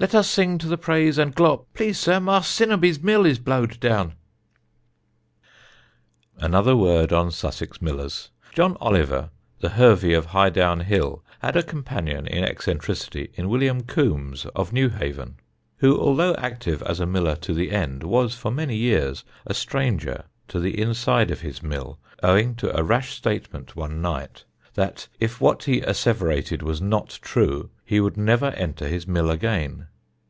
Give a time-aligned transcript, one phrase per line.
[0.00, 3.78] "Let us sing to the praise and glo Please, sir, Mas' Cinderby's mill is blowed
[3.80, 4.14] down!"
[6.32, 8.30] [Sidenote: ANOTHER MILLER] Another word on Sussex millers.
[8.54, 9.28] John Oliver,
[9.60, 15.34] the Hervey of Highdown Hill, had a companion in eccentricity in William Coombs of Newhaven,
[15.76, 20.24] who, although active as a miller to the end, was for many years a stranger
[20.48, 25.42] to the inside of his mill owing to a rash statement one night that if
[25.42, 29.88] what he asseverated was not true he would never enter his mill again.